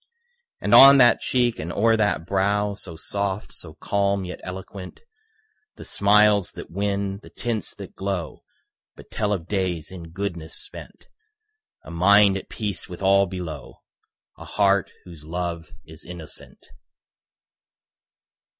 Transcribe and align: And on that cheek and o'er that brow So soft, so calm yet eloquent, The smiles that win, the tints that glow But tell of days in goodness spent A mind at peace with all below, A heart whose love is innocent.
And 0.59 0.73
on 0.73 0.97
that 0.97 1.19
cheek 1.19 1.59
and 1.59 1.71
o'er 1.71 1.95
that 1.95 2.25
brow 2.25 2.73
So 2.73 2.95
soft, 2.95 3.53
so 3.53 3.75
calm 3.75 4.25
yet 4.25 4.39
eloquent, 4.43 4.99
The 5.75 5.85
smiles 5.85 6.53
that 6.53 6.71
win, 6.71 7.19
the 7.21 7.29
tints 7.29 7.75
that 7.75 7.93
glow 7.95 8.43
But 8.95 9.11
tell 9.11 9.31
of 9.31 9.47
days 9.47 9.91
in 9.91 10.09
goodness 10.09 10.55
spent 10.59 11.05
A 11.83 11.91
mind 11.91 12.35
at 12.35 12.49
peace 12.49 12.89
with 12.89 13.03
all 13.03 13.27
below, 13.27 13.83
A 14.39 14.45
heart 14.45 14.91
whose 15.05 15.23
love 15.23 15.69
is 15.85 16.03
innocent. 16.03 16.65